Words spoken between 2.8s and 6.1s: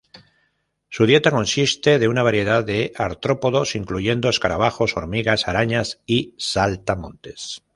artrópodos, incluyendo escarabajos, hormigas, arañas